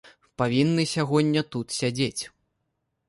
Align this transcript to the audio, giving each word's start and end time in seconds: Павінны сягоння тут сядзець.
Павінны 0.41 0.85
сягоння 0.93 1.41
тут 1.57 1.67
сядзець. 1.79 2.23